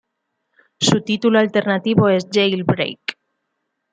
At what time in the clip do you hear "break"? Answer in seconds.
2.63-3.19